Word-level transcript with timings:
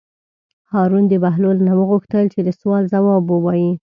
هارون 0.71 1.03
د 1.07 1.13
بهلول 1.23 1.57
نه 1.67 1.73
وغوښتل 1.79 2.25
چې 2.33 2.39
د 2.43 2.49
سوال 2.59 2.83
ځواب 2.93 3.23
ووایي. 3.27 3.71